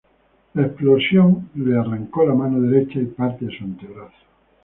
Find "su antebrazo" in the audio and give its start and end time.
3.55-4.17